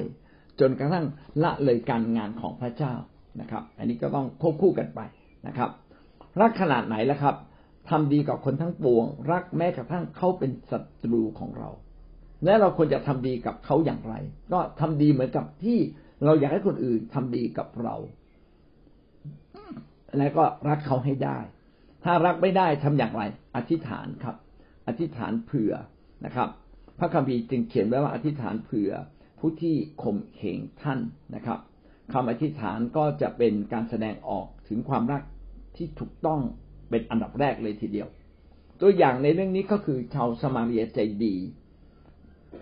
[0.60, 1.06] จนกระทั่ง
[1.44, 2.94] ละเลยการงานของพระเจ้า
[3.42, 5.00] นะครับ อันนี้ก็ต้องควบคู่กันไป
[5.48, 5.70] นะครับ
[6.42, 7.36] รักขนาดไหนแล้วครับ
[7.90, 11.70] ทำดีกับคนทั้งปวง รักแม้กระทั่งเขาเป็นศัตรูของเรา
[12.46, 14.16] และเราควรจะทำดีกับเขาอย่างไร
[14.54, 15.78] ก็ทำดีเหมือนกับที่
[16.26, 17.96] เราอยากให้คนอื่นทำดีกับเรา
[20.18, 21.40] และก็รักเขาให้ได้
[22.04, 23.24] ถ้ารักไม่ได้ทำอย่างไร
[23.56, 24.36] อธิษฐานครับ
[24.88, 25.74] อธิษฐานเผื่อ
[26.26, 26.50] นะครับ
[27.00, 28.92] พระคัมภีร์จึงเขียนไว้ว่าอธิษฐานเผื่อ
[29.40, 31.00] ผู้ที่ข่มเหงท่าน
[31.36, 31.60] นะครับ
[32.14, 35.22] คำอธิษฐานก็จะเป็นการแสดงออกถึงความรัก
[35.76, 36.42] ที่ถูกต้อง
[36.90, 38.08] เป็นอันดับแรกเลยทีเดียว
[38.82, 41.36] ตัวอย่างในเรื่องนี้ก็คือชาวสมาเรียใจดี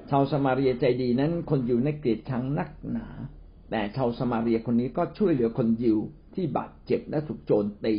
[0.10, 3.08] ชาวสมาเรียใจดีนั้นคนอยู่ในเกลียดชังนักหนา
[3.72, 5.98] แต่ชาวสมาเรียคนนี้ก็ช่วยเหลือคนยิว
[6.36, 7.96] ที่บาดเจ็บและถูกโจรตี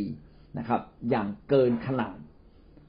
[0.58, 2.16] นะครับ อย่างเกินขนาด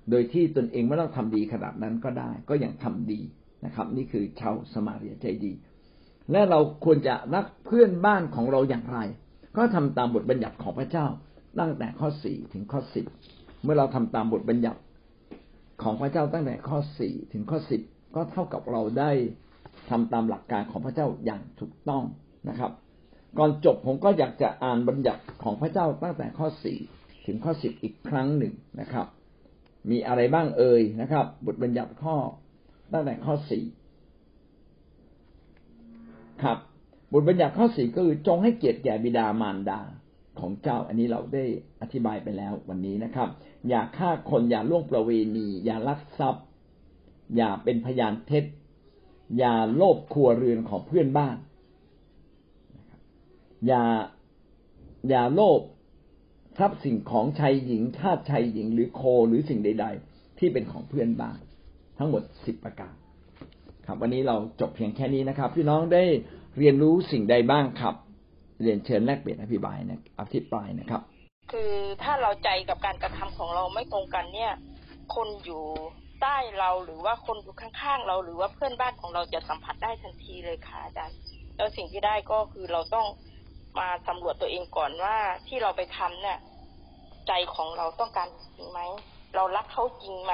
[0.09, 3.21] โดยที่ตนเองไม่ต้องทำดีขนาดนั้นก็ได้ ก็ยังทำดี
[3.65, 5.53] นะครับ นี่คือชาวสมาเรียใจดี
[6.31, 8.99] และเราควรจะรักเพื่อนบ้านของเราอย่างไร
[9.57, 11.05] ก็ทำตามบทบัญญัติของพระเจ้า
[11.59, 13.05] ตั้งแต่ข้อสี่ถึงข้อสิบ
[13.63, 14.79] เมื่อเราทำตามบทบัญญัติ
[15.83, 17.81] ของพระเจ้าตั้งแต่ข้อสี่ถึงข้อสิบ
[18.15, 19.11] ก็เท่ากับเราได้
[19.89, 22.03] ทำตามหลักการของพระเจ้าอย่างถูกต้อง
[22.49, 22.71] นะครับ
[23.37, 26.77] ก่อนจบผมก็อยากจะอ่านบัญญัติของพระเจ้าตั้งแต่ข้อสี่
[27.25, 29.07] ถึงข้อสิบอีกครั้งหนึ่งนะครับ
[29.89, 32.15] มีอะไรบ้างเอ่ยนะครับ บทบัญญัติข้อ
[32.93, 33.63] ตั้งแต่ข้อสี่
[36.43, 36.57] ครับ
[37.11, 39.81] บทบัญญัติข้อสี่ก็คือจงให้เกียรติแก่บิดามารดา
[40.39, 41.45] ของเจ้า อันนี้เราได้
[41.81, 43.29] อธิบายไปแล้ววันนี้นะครับ
[43.69, 46.45] อย่าฆ่าคนอย่าล่วงประเวณี อย่าลักทรัพย์
[47.35, 48.45] อย่าเป็นพยานเท็จ
[49.37, 51.37] อย่าโลภครัวเรือนของเพื่อนบ้าน
[53.67, 53.83] อย่า
[55.09, 55.61] อย่าโลภ
[56.57, 61.39] ทรัพย์สิ่งของชายหญิงทาสชายหญิงหรือโคหรือสิ่งใด ๆ ที่เป็นของเพื่อนบ้าน
[61.97, 62.93] ทั้งหมดสิบประการ
[63.87, 66.03] ครับวันนี้เราจบเพียงแค่นี้นะครับ พี่น้องได้
[66.57, 67.95] เรียนรู้สิ่งใดบ้างครับ
[68.61, 71.01] เรียนเชิญแลกเปลี่ยนอภิบายนะอภิปรายนะครับ
[71.51, 71.73] คือ
[72.03, 74.53] ถ้าเราใจกับการกระทำของเราไม่ตรงกันเนี่ย
[75.15, 75.63] คนอยู่
[76.21, 81.17] ใต้เราหรือว่าคนอยู่ข้างๆเราหรือว่าเพื่อนบ้านของเราจะสัมผัสได้ทันทีเลยค่ะอาจารย์
[81.57, 83.07] แล้วสิ่งที่ได้ก็คือเราต้อง
[83.79, 85.17] มาสำรวจตัวเองก่อนว่า
[85.47, 86.37] ที่เราไปทำเนี่ย
[87.27, 88.79] ใจของเราต้องการจริงไหม
[89.35, 90.33] เรารักเขาจริงไหม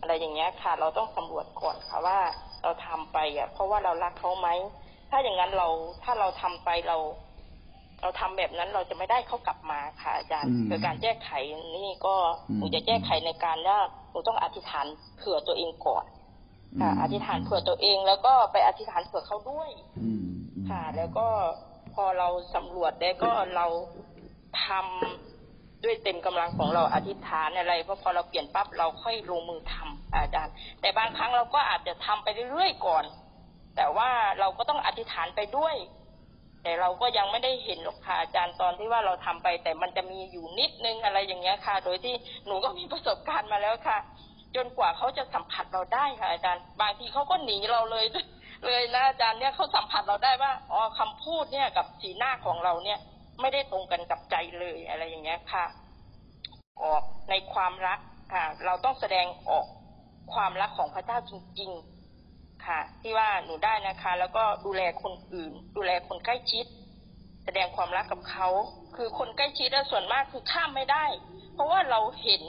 [0.00, 2.18] อะไรอย่างเงี้ยค่ะ เราต้องสำรวจก่อนค่ะว่า
[2.64, 4.48] เราทำไปอะ เพราะว่าเรารักเขาไหม
[5.10, 5.68] ถ้าอย่างนั้นเรา
[6.04, 6.98] ถ้าเราทำไปเรา
[8.02, 11.30] เราทำแบบนั้นเราจะไม่ได้เขากลับมาค่ะอาจารย์คือการแก้ไข
[11.76, 12.14] นี่ก็
[12.56, 13.78] หนูจะแก้ไขในการว่า
[14.10, 16.04] หนูต้องอธิษฐานเผื่อตัวเองก่อน
[16.80, 19.70] ค่ะ อธิษฐานเผื่อตัวเองแล้วก็ไปอธิษฐานเผื่อเขาด้วย
[20.70, 21.26] ค่ะ แล้วก็
[21.94, 23.66] พอเราสำรวจได้ก็เรา
[24.66, 25.33] ทำ
[25.84, 33.04] ด้วยเต็มกำลังของเราอธิษฐานอะไรเพราะพอเราเปลี่ยนปั๊บเราค่อยลงมือทำอาจารย์ แต่บางครั้งเราก็อาจจะทำไปเรื่อยๆก่อน
[33.76, 35.76] แต่ว่าเราก็ต้องอธิษฐานไปด้วย
[36.62, 42.14] แต่เราก็ยังไม่ได้เห็นหรอกค่ะอาจารย์ตอนที่ว่าเราทำไป แต่มันจะมีอยู่นิดนึงอะไรอย่างเงี้ยค่ะ โดยที่
[42.46, 43.98] หนูก็มีประสบการณ์มาแล้วค่ะ
[44.56, 48.04] จนกว่าเขาจะสัมผัสเราได้ค่ะ อาจารย์ บางทีเขาก็หนีเราเลย
[48.66, 52.98] เลยนะอาจารย์เนี่ยเขาสัมผัสเราได้ว่าอ๋อคำพูดเนี่ยกับสีหน้าของเราเนี่ย
[53.40, 55.66] ไม่ได้ตรงกันกับใจเลยอะไรอย่างเงี้ยค่ะ
[56.82, 58.00] ออกในความรัก
[58.34, 59.66] ค่ะ เราต้องแสดงออก
[60.34, 61.70] ความรักของพระเจ้าจริง
[62.18, 66.66] ๆ ค่ะ ที่ว่าหนูได้นะคะ แล้วก็ดูแลคนอื่น ดูแลคนใกล้ชิด
[67.44, 68.48] แสดงความรักกับเขา
[68.96, 71.04] คือคนใกล้ชิดส่วนมากคือข้ามไม่ได้
[71.54, 72.42] เพราะว่าเราเห็น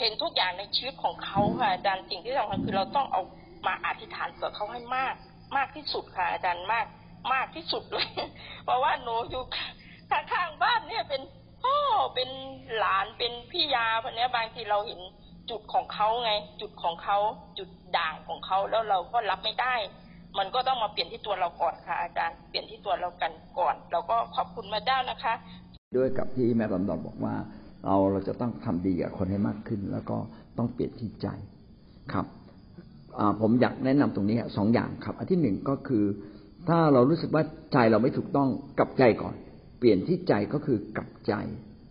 [0.00, 3.22] เห็นทุกอย่างในชีวิตของเขาค่ะอาจารย์สิ่งที่สำคัญคือเราต้องเอา
[3.66, 5.14] มาอธิษฐานเผื่อเขาให้มาก
[5.56, 6.86] มากที่สุดค่ะอาจารย์มาก
[7.32, 8.08] มากที่สุดเลย
[8.64, 9.42] เพราะว่าหนูอยู่
[10.32, 11.22] ข้างบ้านเนี่ยเป็น
[11.62, 11.76] พ่อ
[12.14, 12.28] เป็น
[12.78, 15.00] หลานเป็นพี่ยาพวกนี้บางทีเราเห็น
[15.50, 17.18] จุดของเขาไง จุดของเขา
[17.58, 19.74] จุดด่างของเขาแล้วเราก็รับไม่ได้
[20.38, 25.34] มันก็ต้องมาเปลี่ยนที่ตัวเราก่อนค่ะ อาจารย์เปลี่ยนที่ตัวเรากันก่อน เราก็ขอบคุณมาเจ้านะคะ
[25.96, 27.34] ด้วยกับที่แม่ลอนดอนบอกว่า
[27.84, 30.16] เราเราจะต้องทำดีกับคนให้มากขึ้น แล้วก็
[30.58, 31.26] ต้องเปลี่ยนที่ใจ
[32.12, 32.26] ครับ
[33.40, 36.04] ผมอยากแนะนำตรงนี้สองอย่างครับ อันที่หนึ่งก็คือ
[36.68, 38.48] ถ้าเรารู้สึกว่าใจเราไม่ถูกต้อง
[38.78, 39.34] กับใจก่อน
[39.82, 41.32] ปลี่ยนที่ใจก็คือกลับใจ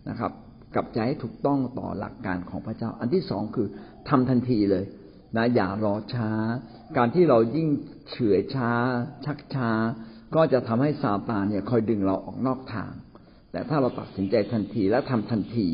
[0.08, 0.32] นะครับ
[0.74, 3.68] กลับใจให้ถูกต้องต่อหลักการของพระเจ้า อันที่สองคือ
[4.08, 4.84] ทำทันทีเลย
[5.36, 6.30] นะอย่ารอช้า
[6.96, 7.68] การที่เรายิ่ง
[8.10, 8.70] เฉื่อยช้า
[9.24, 9.70] ชักช้า
[10.34, 12.92] ก็จะทำให้ซาตานเนี่ยคอยดึงเราออกนอกทาง
[13.52, 15.66] แต่ถ้าเราตัดสินใจทันทีและทำทันที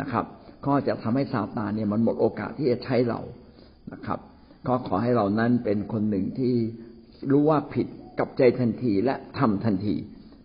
[0.00, 0.24] นะครับ
[0.66, 3.20] ก็จะทำให้ซาตานเนี่ยมันหมดโอกาสที่จะใช้เรา
[3.92, 4.18] นะครับ
[4.68, 6.54] ก็ขอให้เรานั้นเป็นคนหนึ่งที่
[7.30, 7.86] รู้ว่าผิด
[8.18, 9.94] กับใจทันทีและทำทันที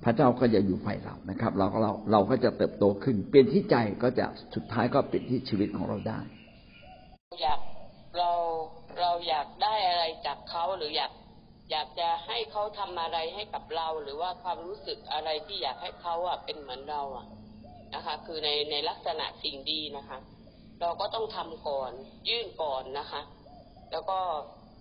[0.03, 6.19] พระเจ้าก็จะอยู่ฝ่ายเรานะครับ เราก็เราเราก็จะเติบโตขึ้น เปลี่ยนที่ใจก็จะสุดท้ายก็เปลี่ยนที่ชีวิตของเราได้
[7.41, 7.59] อยาก
[8.17, 8.31] เรา
[8.99, 11.11] เราอยากได้อะไรจากเขาหรืออยาก
[11.71, 17.25] อยากจะให้เขาทำอะไรให้กับเรา หรือว่าความรู้สึกอะไรที่อยากให้เขาอะเป็นเหมือนเราอะ
[17.95, 20.19] นะคะ คือในในลักษณะสิ่งดีนะคะ
[20.81, 21.91] เราก็ต้องทำก่อน
[22.29, 23.21] ยื่นก่อนนะคะ
[23.91, 24.19] แล้วก็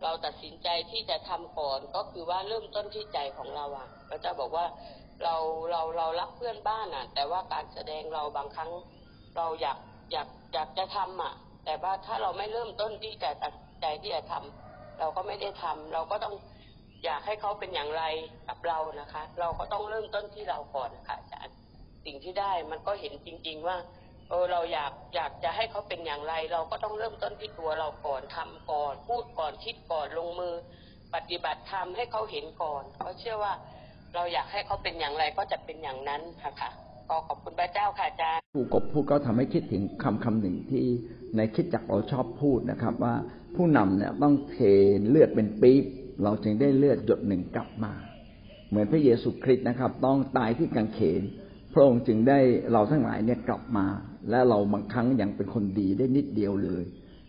[0.03, 4.67] เราตัดสินใจที่จะทำก่อนก็คือว่าเริ่มต้นที่ใจของเราอะพระเจ้าบอกว่า
[5.25, 5.37] เรา
[5.71, 8.71] เราเรารักเพื่อนบ้านอะ แต่ว่าการแสดงเราบางครั้ง
[9.37, 9.79] เราอยาก
[10.13, 11.33] อยากอยากจะทำอะ
[11.65, 16.35] แต่ว่าถ้าเราไม่เริ่มต้นที่จะตัดใจที่จะทำเราก็ไม่ได้ทำเราก็ต้อง
[17.05, 18.05] อยากให้เขาเป็นอย่างไร
[18.49, 21.55] กับเรานะคะ เราก็ต้องเริ่มต้นที่เราก่อนนะคะอาจารย์
[22.05, 23.77] สิ่งที่ได้มันก็เห็นจริง ๆ ว่า
[24.29, 30.55] เออเราอยากอยากจะให้เขาเป็นอย่างไร เราก็ต้องเริ่มต้นที่ตัวเราก่อนทำก่อน พูดก่อนคิดก่อนลงมือ
[31.15, 33.53] ปฏิบัติธรรมให้เขาเห็นก่อนเขาเชื่อว่า
[34.15, 36.71] เราอยากให้เขาเป็นอย่างไรก็จะเป็นอย่างนั้นค่ะค่ะ
[37.09, 40.85] ก็ขอบคุณพระเจ้าค่ะอาจารย์ผู้กบพูดก็ทำให้คิดถึงคำคำหนึ่งที่
[41.37, 43.15] ในคิดจักเราชอบพูดนะครับ ว่า
[43.57, 44.57] ผู้นำเนี่ยต้องเท
[45.09, 45.85] เลือดเป็นปี๊บ
[46.23, 47.93] เราจึงได้เลือดหยดหนึ่งกลับมา
[48.69, 51.23] เหมือนพระเยซูคริสต์นะครับ ต้องตายที่กางเขน
[51.73, 52.39] พระองค์จึงได้
[52.73, 53.87] เราทั้งหลายเนี่ยกลับมา
[54.31, 56.83] และเราบางครั้งยังเป็นคนดีได้นิดเดียวเลย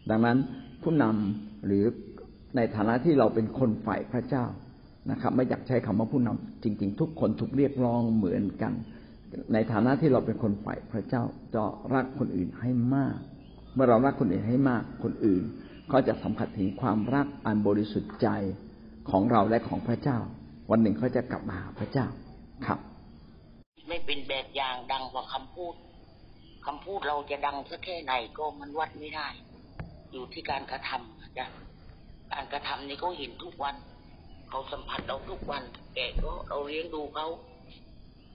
[0.09, 0.37] ดังนั้น
[0.83, 1.85] ผู้นำหรือ
[2.55, 4.45] ในฐานะที่เราเป็นคนฝ่ายพระเจ้า
[5.11, 8.73] นะครับ ไม่อยากใช้คำว่าผู้นำจริง ๆ ทุกคนถูกเรียกร้องเหมือนกัน
[9.53, 11.23] ในฐานะที่เราเป็นคนฝ่ายพระเจ้า
[11.55, 11.63] จะ
[11.93, 13.17] รักคนอื่นให้มาก
[13.73, 15.43] เมื่อเรารักคนอื่นให้มาก คนอื่น
[15.91, 18.27] ก็จะสัมผัสถึงความรักอันบริสุทธิ์ใจ
[19.09, 20.17] ของเราและของพระเจ้า
[20.71, 22.07] วันหนึ่งเขาจะกลับมาหาพระเจ้า
[22.65, 22.79] ครับ
[23.87, 25.73] ไม่เป็นแบบอย่างดังกว่าคำพูด
[26.65, 29.27] คำพูดเราจะดังสักแค่ไหนก็มันวัดไม่ได้
[30.11, 31.57] อยู่ที่การกระทำอาจารย์
[32.33, 33.75] การกระทำนี่เขาเห็นทุกวัน
[34.55, 35.63] เขาสัมผัสเราทุกวัน
[35.95, 37.27] แกก็เราเลี้ยงดูเขา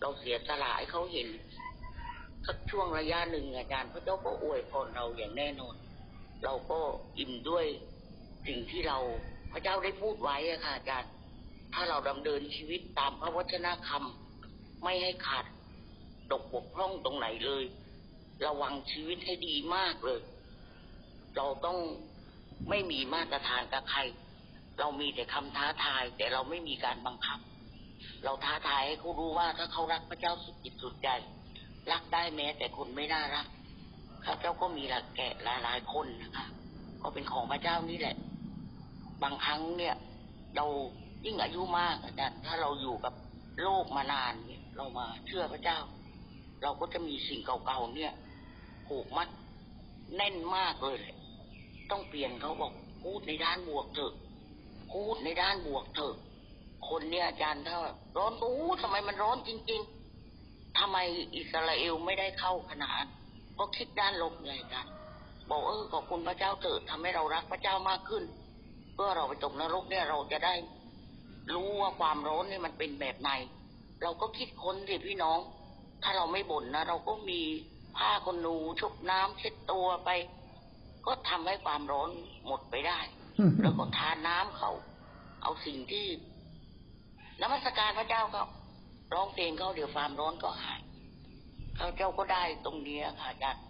[0.01, 1.29] เราเสียสละให้เขาเห็น
[2.47, 5.75] สักช่วงระยะหนึ่งอาจารย์พระเจ้าก็อวยพรเราอย่างแน่นอน
[6.45, 6.81] เราก็
[7.19, 7.67] อิ่มด้วย
[8.47, 8.99] สิ่งที่เรา
[9.53, 11.13] พระเจ้าได้พูดไว้อะค่ะอาจารย์
[11.75, 15.45] ถ้าเราดำเนินชีวิตตามพระวจนะคำไม่ให้ขาด
[16.33, 17.65] ตกบกพร่องตรงไหนเลย
[18.47, 20.21] ระวังชีวิตให้ดีมากเลย
[21.37, 21.79] เราต้อง
[22.69, 24.01] ไม่มีมาตรฐานกับใคร
[24.79, 27.41] เรามีแต่คำท้าทาย แต่เราไม่มีการบังคับ
[28.25, 31.09] เราท้าทายให้เขารู้ว่าถ้าเขารักพระเจ้าสุดจิตสุดใจ
[31.93, 33.47] รักได้แม้ แต่คนไม่น่ารัก
[34.25, 36.47] ข้าเจ้าก็มีหลักแกะหลายๆคนนะคะ
[37.03, 38.17] ก็เป็นของพระเจ้านี่แหละ
[39.23, 39.95] บางครั้งเนี่ย
[40.57, 40.67] เรา
[41.25, 43.15] ยิ่งอายุมากอาจารย์ถ้าเราอยู่กับ
[43.63, 45.79] โลกมานานเนี่ย เรามาเชื่อพระเจ้า
[46.63, 48.13] เราก็จะมีสิ่งเก่าๆเนี่ย
[48.87, 49.29] ผูกมัด
[50.17, 50.99] แน่นมากเลย
[51.91, 54.13] ต้องเปลี่ยนเขาบอกพูดในด้านบวกเถอะ
[54.93, 56.15] พูดในด้านบวกเถอะ
[56.89, 57.79] คนเนี่ยอาจารย์ถ้า
[58.17, 59.81] ร้อนอู้ทำไมมันร้อนจริง
[60.29, 60.97] ๆทำไม
[61.37, 63.05] อิสราเอลไม่ได้เข้าขนาด
[63.59, 64.87] ก็คิดด้านลบไงกัน
[65.51, 68.25] บอกเออขอบคุณพระเจ้าเถิดทำให้เรารักพระเจ้ามากขึ้น
[68.95, 70.55] เพื่อเราไปตกนรกเนี่ยเราจะได้
[71.55, 73.31] รู้ว่าความร้อนเนี่ยมันเป็นแบบไหน
[74.03, 75.39] เราก็คิดค้นสิพี่น้อง
[76.03, 77.41] ถ้าเราไม่บ่นนะเราก็มี
[77.97, 80.11] ผ้าขนหนูชุบน้ำเช็ดตัวไป
[81.07, 82.11] ก็ทำให้ความร้อน
[82.47, 83.01] หมดไปได้
[83.63, 84.71] แล้วก็ทานน้ำเขา
[85.43, 86.07] เอาสิ่งที่
[87.41, 88.45] นมัสการพระเจ้าเขา
[89.15, 90.81] ร้องเพลงเขาเดี๋ยวความร้อนก็หาย
[91.79, 93.63] พระเจ้าก็ได้ตรงนี้ค่ะอาจารย์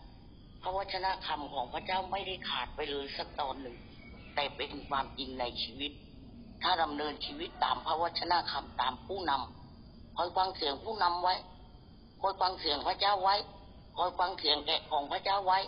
[0.62, 3.76] พระวจนะคำของพระเจ้าไม่ได้ขาดไปเลยสักตอนหนึ่ง
[4.34, 5.92] แต่เป็นความจริงในชีวิต
[6.62, 11.34] ถ้าดำเนินชีวิตตามพระวจนะคำตามผู้นำคอยฟังเสียงผู้นำไว้
[12.20, 13.36] คอยฟังเสียงพระเจ้าไว้
[13.96, 15.58] คอยฟังเสียงแกะของพระเจ้าไว้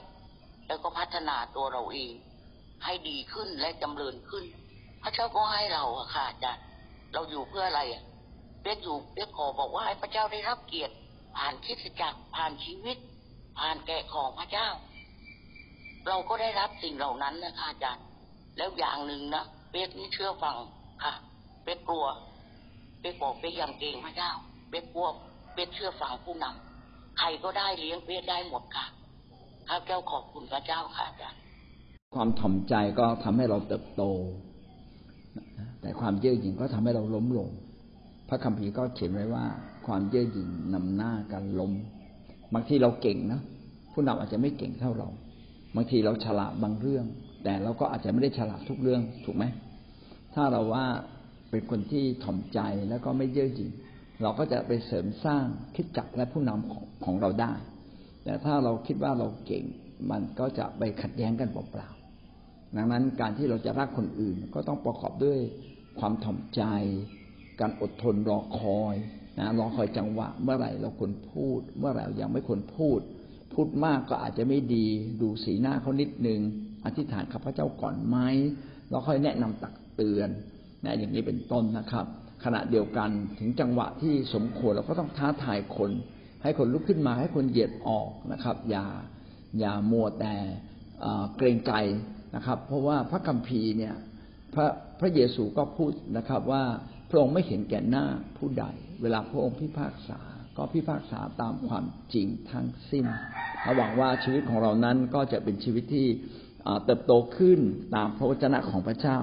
[0.66, 2.12] แล้วก็พัฒนาตัวเราเอง
[2.84, 4.44] ให้ดีขึ้นและจำเริญขึ้น
[5.02, 6.64] พระเจ้าก็ให้เราอะค่ะอาจารย์
[7.12, 8.02] เราอยู่เพื่ออะไรอะ
[8.60, 10.94] เปียกอยู่เปียกขอบอกว่าให้พระเจ้าได้รับเกียรติ
[11.36, 12.96] ผ่านคิดจักรผ่านชีวิต
[13.58, 14.68] ผ่านแกะของพระเจ้า
[16.06, 18.04] เราก็ได้รับสิ่งเหล่านั้นนะคะอาจารย์
[18.56, 20.56] แล้วอย่างหนึ่งนะเปียกนี่เชื่อฟัง
[21.04, 21.12] ค่ะ
[21.62, 22.06] เปียกกลัว
[23.00, 24.30] เปียกบอกเปียกยังเกรงพระเจ้า
[24.68, 25.08] เปียกกลัว
[25.52, 28.86] เปียกเชื่อฟังผู้นำใครก็ได้เลี้ยงเปียกได้หมดค่ะ
[29.68, 31.40] ข้าเจ้าขอบคุณพระเจ้าค่ะอาจารย์
[32.16, 34.02] ความถ่อมใจก็ทำให้เราเติบโต
[35.80, 37.48] แต่ความเย่อหยิ่งก็ทำให้เราล้มลง
[38.28, 39.44] พระคัมภีร์ก็เขียนไว้ว่า
[39.86, 41.72] ความเย่อหยิ่งนำหน้าการล้ม
[42.54, 43.40] บางทีเราเก่งนะ
[43.92, 45.08] ผู้นำอาจจะไม่เก่งเท่าเรา
[45.76, 47.04] บางทีเราฉลาดบางเรื่อง
[47.44, 49.44] แต่เราก็อาจจะไม่ได้ฉลาดทุกเรื่องถูกไหม
[50.34, 50.86] ถ้าเราว่า
[51.50, 53.70] เป็นคนที่ถ่อมใจแล้วก็ไม่เย่อหยิ่ง
[54.22, 55.44] เราก็จะไปเสริมสร้าง
[55.74, 57.52] คิดจักและผู้นำของของเราได้
[58.24, 59.64] แต่ถ้าเราคิดว่าเราเก่ง
[60.10, 61.88] มันก็จะไปขัดแย้งกันเปล่า
[62.76, 65.38] ดังนั้นการที่เราจะรักคนอื่น ก็ต้องประกอบด้วย
[65.98, 66.62] ความถ่อมใจ
[67.60, 68.94] การอดทนรอคอย
[69.38, 73.00] นะรอคอยจังหวะ เมื่อไหร่เราควรพูด เมื่อไหร่เรายังไม่ควรพูด
[73.54, 74.86] พูดมากก็อาจจะไม่ดี
[75.20, 76.40] ดูสีหน้าเขานิดนึง
[76.84, 78.16] อธิษฐานข้าพเจ้าก่อนไหม
[78.90, 80.28] เราค่อยแนะนำตักเตือน
[80.84, 82.06] นะอย่างนี้เป็นต้นนะครับ
[82.44, 85.90] ขณะเดียวกันถึงจังหวะที่สมควรเราก็ต้องท้าทายคน
[86.42, 88.86] ให้คนลุกขึ้นมาให้คนเหยียดออกนะครับ อย่า
[89.58, 90.34] อย่ามัวแต่
[91.36, 91.72] เกรงใจ
[92.36, 93.94] นะครับ เพราะว่าพระคัมภีร์เนี่ย
[94.54, 94.66] พระ
[95.00, 96.64] พระเยซูก็พูดนะครับว่า
[97.10, 98.64] พระองค์ไม่เห็นแก่หน้าผู้ใด
[99.02, 100.20] เวลาพระองค์พิพากษา
[100.56, 103.06] ก็พิพากษาตามความจริงทั้งสิ้น
[103.76, 106.06] หวังว่าชีวิตของเรานั้นก็จะเป็นชีวิตที่
[106.84, 107.60] เติบโตขึ้น
[107.94, 109.18] ตามพระวจนะของพระเจ้า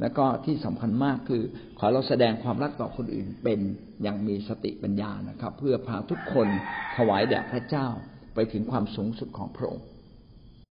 [0.00, 1.42] แล้วก็ที่สำคัญมากคือ
[1.78, 3.58] ขอเราแสดงความรักต่อคนอื่นเป็น
[4.02, 6.48] อย่างมีสติปัญญานะครับ เพื่อพาทุกคน
[6.96, 7.86] ถวายแด่พระเจ้า
[8.34, 9.86] ไปถึงความสูงสุดของพระองค์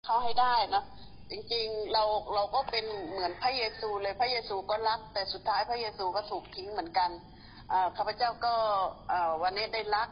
[0.06, 0.84] เขาให้ได้นะ
[1.32, 7.10] จริงๆเราเราก็เป็นเหมือนพระเยซูเลยพระเยซูก็รัก แต่สุดท้ายพระเยซูก็ถูกทิ้งเหมือนกัน
[7.98, 8.54] ข้าพเจ้าก็
[9.44, 10.10] วันนี้ได้รัก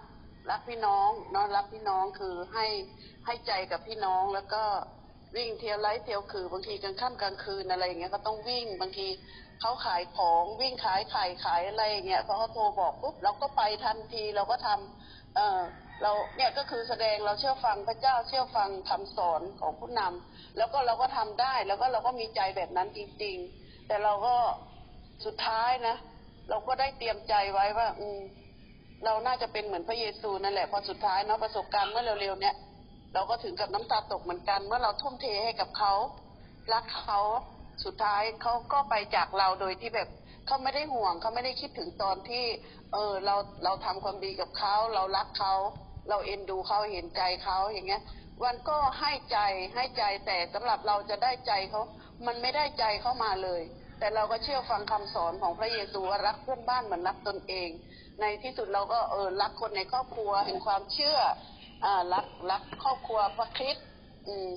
[0.51, 2.65] รักพี่น้องนอนรักพี่น้องคือให้
[3.25, 4.63] ให้ใจกับพี่น้องแล้วก็
[5.35, 9.07] วิ่งเที่ยวไล่เที่ยวคือบางทีกลางค่ำกลางคืนอะไรอย่างเงี้ยก็ต้องวิ่งบางที
[9.61, 15.61] เขาขายของวิ่งขายไข่ขายอะไรเงี้ยพอเขาโทรบอกปุ๊บเราก็ไปทันทีเราก็ทำ เออ
[16.01, 24.35] เราเนี่ยก็คือแสดงเราเชื่อฟังพระเจ้าเชื่อฟังคำสอนของผู้นำแล้วก็เราก็ทำได้แล้วก็เราก็มีใจแบบนั้นจริง ๆ แต่เราก็
[25.25, 25.95] สุดท้ายนะ
[26.49, 28.19] เราก็ได้เตรียมใจไว้ว่า อืม
[29.05, 32.55] เราน่าจะเป็นเหมือนพระเยซูนั่นแหละพอสุดท้ายเนาะประสบการณ์เมื่อเร็วๆ เนี่ย
[33.13, 35.93] เราก็ถึงกับน้ำตาตกเหมือนกัน เมื่อเราทุ่มเทให้กับเขา
[36.73, 37.19] รักเขา
[37.85, 40.09] สุดท้ายเขาก็ไปจากเราโดยที่แบบ
[40.47, 42.45] เขาไม่ได้ห่วงเขาไม่ได้คิดถึงตอนที่
[42.93, 45.53] เออเราเราทำความดีกับเขาเรารักเขา
[46.09, 48.01] เราเอ็นดูเขาเห็นใจเขาอย่างเงี้ย
[48.43, 49.37] วันก็ให้ใจ
[49.75, 51.81] ให้ใจแต่สำหรับเราจะได้ใจเขา
[52.25, 53.61] มันไม่ได้ใจเข้ามาเลย
[53.99, 57.69] แต่เราก็เชื่อฟังคำสอนของพระเยซูว่ารักเพื่อนบ้านเหมือนรักตนเอง
[58.21, 61.17] ในที่สุดเราก็เออรักคนในครอบครัวเห็นความเชื่อ
[61.85, 63.85] อ่ารักรักครอบครัวพระคริสต์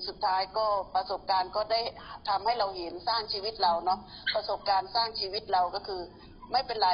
[0.07, 1.81] สุดท้ายก็ประสบการณ์ก็ได้
[2.29, 3.99] ทำให้เราเห็นสร้างชีวิตเราเนาะ
[4.35, 6.01] ประสบการณ์สร้างชีวิตเราก็คือ
[6.53, 6.91] ไม่เป็นไร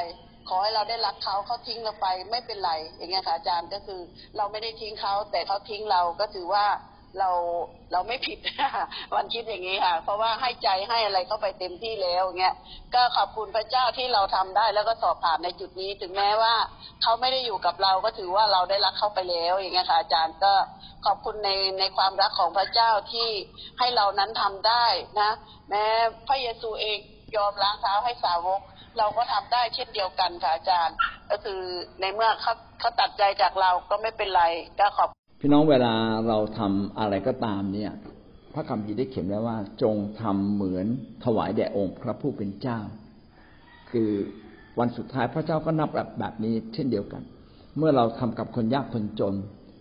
[0.49, 4.01] ขอให้เราได้รักเขาเขาทิ้งเราไป ไม่เป็นไรอย่างเงี้ยค่ะอาจารย์ก็คือ
[4.37, 6.65] เราไม่ได้ทิ้งเขาแต่เขาทิ้งเราก็ถือว่า
[7.19, 7.29] เรา
[7.91, 8.39] เราไม่ผิด
[9.15, 12.55] วันคิดอย่างนี้ค่ะ เพราะว่าให้ใจให้อะไรเข้าไปเต็มที่แล้วเงี้ย
[12.95, 16.55] ก็ขอบคุณพระเจ้าที่เราทำได้ แล้วก็สอบผ่านในจุดนี้ ถึงแม้ว่า
[17.01, 20.53] เขาไม่ได้อยู่กับเราก็ถือว่าเราได้รักเข้าไปแล้ว อย่างเงี้ยค่ะอาจารย์ก็
[21.05, 21.49] ขอบคุณใน
[21.79, 23.29] ในความรักของพระเจ้าที่
[23.79, 24.85] ให้เรานั้นทำได้
[25.21, 25.31] นะ
[25.69, 25.85] แม้
[26.27, 26.99] พระเยซูเอง
[27.35, 28.61] ยอมล้างเท้าให้สาวก
[28.97, 30.95] เราก็ทำได้เช่นเดียวกันค่ะอาจารย์
[31.29, 31.61] ก็คือ
[32.01, 34.43] ในเมื่อเขาเขาตัดใจจากเราก็ไม่เป็นไร
[34.79, 35.93] ก็ขอบ พี่น้องเวลา
[36.27, 37.91] เราทำอะไรก็ตามเนี่ย
[38.53, 40.87] พระคำพีได้เขียนไว้ว่า จงทำเหมือน
[41.25, 42.79] ถวายแด่องค์พระผู้เป็นเจ้า
[43.91, 44.09] คือ
[44.79, 47.23] วันสุดท้ายพระเจ้าก็นับแบบแบบนี้เช่นเดียวกัน
[47.77, 49.35] เมื่อเราทำกับคนยากคนจน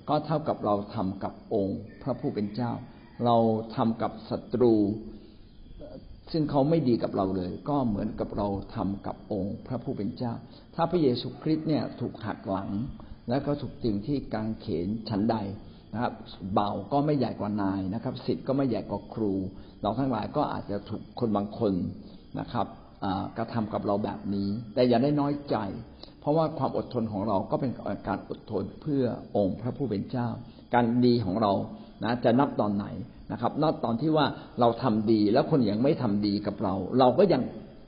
[0.08, 2.72] ก็เท่ากับเราทำกับองค์พระผู้เป็นเจ้า
[3.24, 3.36] เรา
[3.76, 4.74] ทำกับศัตรู
[6.32, 10.32] ซึ่งเขาไม่ดีกับเราเลย ก็เหมือนกับเราทำกับองค์พระผู้เป็นเจ้า
[10.74, 12.70] ถ้าพระเยซูคริสต์เนี่ยถูกหักหลัง
[13.28, 15.36] แล้วก็ถูกติงที่กางเขนชั้นใด
[15.92, 16.12] นะครับ
[16.54, 19.32] เบาก็ไม่ใหญ่กว่านายนะครับสิทธิ์ก็ไม่ใหญ่กว่าครู
[19.82, 21.72] เราทั้งหลายก็อาจจะถูกคนบางคน
[22.40, 22.66] นะครับ
[23.36, 25.56] กระทำกับเราแบบนี้ แต่อย่าได้น้อยใจ
[26.20, 27.70] เพราะว่าความอดทนของเราก็เป็น
[28.08, 29.04] การอดทนเพื่อ
[29.36, 30.28] องค์พระผู้เป็นเจ้า
[30.74, 31.52] การดีของเรา
[32.04, 32.86] นะจะนับตอนไหน
[33.32, 34.26] นะครับนับตอนที่ว่า
[34.60, 37.42] เราทำดีแล้วคนยังไม่ทำดีกับเรา เราก็ยัง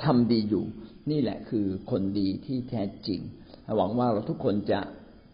[0.04, 0.64] ทำดีอยู่
[1.10, 3.20] นี่แหละคือคนดีที่แท้จริง
[3.76, 4.80] หวังว่าเราทุกคนจะ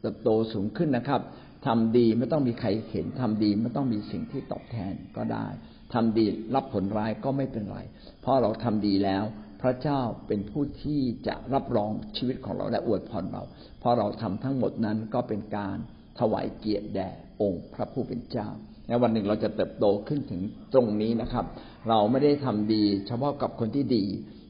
[0.02, 1.20] เติบโตสูงขึ้นนะครับ
[1.66, 5.46] ทำดีไม่ต้องมีใครเห็นทำดีไม่ต้องมีสิ่งที่ตอบแทนก็ได้
[5.94, 7.78] ทำดีรับผลร้ายก็ไม่เป็นไร
[8.20, 9.24] เพราะเราทำดีแล้ว
[9.62, 13.42] พระเจ้าเป็นผู้ที่จะรับรองชีวิตของเราและอวยพรเรา
[13.80, 15.76] เพราะเราทำทั้งหมดนั้นก็เป็นการ
[16.18, 17.08] ถวายเกียรติแด่
[17.40, 18.48] องค์พระผู้เป็นเจ้า
[18.88, 21.44] และวันหนึ่งเราจะเติบโตขึ้นถึงตรงนี้นะครับ
[21.88, 24.04] เราไม่ได้ทำดี เฉพาะกับคนที่ดี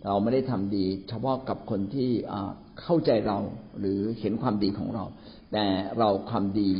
[0.06, 2.10] เราไม่ได้ทำดี เฉพาะกับคนที่
[2.82, 3.38] เข้าใจเรา
[3.80, 5.04] หรือเห็นความดีของเรา
[5.52, 5.66] แต่
[5.98, 6.70] เราความดี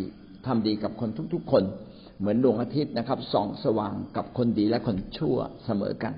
[0.47, 1.65] ทำดีกับคนทุก ๆ คน
[2.19, 6.15] เหมือนดวงอาทิตย์นะครับส่องสว่างกับคนดีและคนชั่วเสมอกัน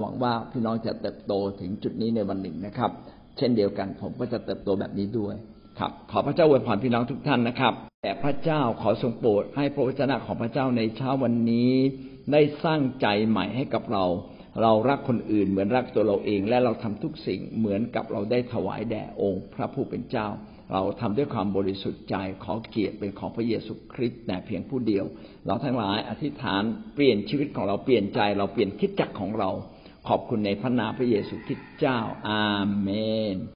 [0.00, 2.90] หวังว่าพี่น้องจะเติบโตถึงจุดนี้ในวันหนึ่งนะครับ
[3.36, 5.34] เช่นเดียวกันผมก็จะเติบโตแบบนี้ด้วย
[5.78, 11.72] ครับ ขอพระเจ้าอวยพรพี่น้องทุกท่านนะครับแต่พระเจ้าขอทรงโปรดให้พระวจนะของพระเจ้าในเช้าวันนี้
[12.32, 14.04] ได้สร้างใจใหม่ให้กับเรา
[14.62, 20.26] เรารักคนอื่นเหมือนรักตัวเราเอง และเราทำทุกสิ่งเหมือนกับเราได้ถวายแด่องค์ พระผู้เป็นเจ้า
[20.72, 25.04] เราทำด้วยความบริสุทธิ์ใจขอเกียรติเป็นของพระเยซูคริสต์แต่เพียงผู้เดียว
[25.46, 26.62] เราทั้งหลายอธิษฐาน
[26.94, 29.50] เปลี่ยนชีวิตของเราเปลี่ยนใจ เราเปลี่ยนคิดจักของเรา
[30.08, 31.98] ขอบคุณในพระนามพระเยซูคริสต์เจ้า
[32.28, 32.50] อา
[32.80, 32.88] เม
[33.34, 33.38] น